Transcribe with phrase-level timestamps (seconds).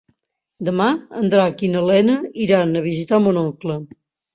[0.69, 0.87] Demà
[1.21, 2.19] en Drac i na Lena
[2.49, 3.83] iran a visitar mon oncle.